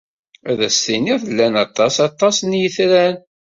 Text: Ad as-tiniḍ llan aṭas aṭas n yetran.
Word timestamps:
Ad 0.51 0.59
as-tiniḍ 0.67 1.21
llan 1.31 1.55
aṭas 1.65 1.95
aṭas 2.07 2.37
n 2.43 2.51
yetran. 2.61 3.15